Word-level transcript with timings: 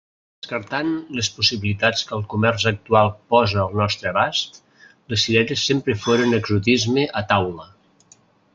Descartant 0.43 0.87
les 1.17 1.27
possibilitats 1.35 2.07
que 2.11 2.15
el 2.17 2.23
comerç 2.31 2.65
actual 2.71 3.11
posa 3.35 3.59
al 3.65 3.77
nostre 3.81 4.09
abast, 4.13 4.57
les 5.13 5.27
cireres 5.29 5.67
sempre 5.73 5.97
foren 6.07 6.35
exotisme 6.41 7.05
a 7.23 7.25
taula. 7.35 7.69